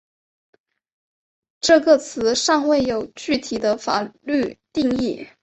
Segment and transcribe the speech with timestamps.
[1.59, 5.27] 这个词尚未有具体的法律定义。